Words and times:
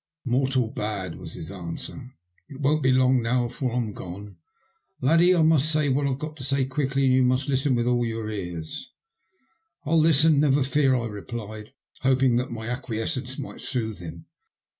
"Mortal 0.25 0.67
bad," 0.71 1.13
was 1.13 1.35
his 1.35 1.51
answer." 1.51 2.15
It 2.49 2.59
won't 2.59 2.81
be 2.81 2.91
long 2.91 3.21
now 3.21 3.45
afore 3.45 3.73
I'm 3.73 3.93
gone. 3.93 4.35
Laddie, 4.99 5.35
I 5.35 5.43
must 5.43 5.71
say 5.71 5.89
what 5.89 6.07
I've 6.07 6.17
got 6.17 6.35
to 6.37 6.43
say 6.43 6.65
quickly, 6.65 7.05
and 7.05 7.13
you 7.13 7.21
must 7.21 7.47
listen 7.47 7.75
with 7.75 7.85
all 7.85 8.03
your 8.03 8.27
ears." 8.27 8.89
''I'll 9.85 10.01
listen, 10.01 10.39
never 10.39 10.63
fear," 10.63 10.95
I 10.95 11.05
roplied, 11.05 11.73
hoping 11.99 12.37
that 12.37 12.49
my 12.49 12.65
acquiescence 12.67 13.37
might 13.37 13.61
soothe 13.61 13.99
him. 13.99 14.25